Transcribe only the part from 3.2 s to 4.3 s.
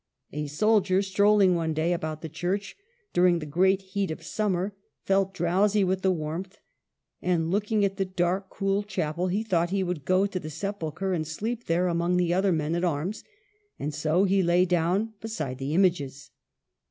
the great heat of